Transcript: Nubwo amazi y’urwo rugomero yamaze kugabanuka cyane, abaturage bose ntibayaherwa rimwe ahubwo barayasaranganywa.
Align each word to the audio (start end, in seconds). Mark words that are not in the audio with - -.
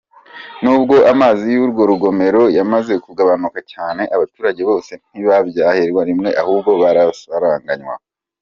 Nubwo 0.63 0.95
amazi 1.13 1.43
y’urwo 1.55 1.81
rugomero 1.91 2.43
yamaze 2.57 2.93
kugabanuka 3.05 3.59
cyane, 3.73 4.01
abaturage 4.15 4.61
bose 4.69 4.91
ntibayaherwa 5.11 6.01
rimwe 6.09 6.29
ahubwo 6.41 6.69
barayasaranganywa. 6.81 7.95